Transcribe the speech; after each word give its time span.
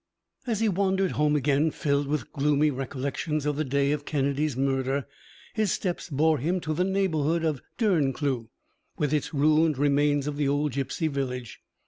As 0.47 0.61
he 0.61 0.67
wandered 0.67 1.11
home 1.11 1.35
again, 1.35 1.69
filled 1.69 2.07
with 2.07 2.33
gloomy 2.33 2.71
recollections 2.71 3.45
of 3.45 3.55
the 3.55 3.63
day 3.63 3.91
of 3.91 4.03
Kennedy's 4.03 4.57
murder, 4.57 5.05
his 5.53 5.71
steps 5.71 6.09
bore 6.09 6.39
him 6.39 6.59
to 6.61 6.73
the 6.73 6.83
neighbourhood 6.83 7.43
of 7.45 7.61
Derncleugh, 7.77 8.47
with 8.97 9.13
its 9.13 9.31
ruined 9.31 9.77
remains 9.77 10.25
of 10.25 10.37
the 10.37 10.47
old 10.47 10.71
gipsy 10.71 11.07
village. 11.07 11.61